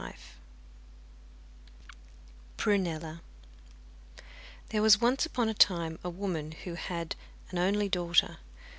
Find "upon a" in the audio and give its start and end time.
5.27-5.53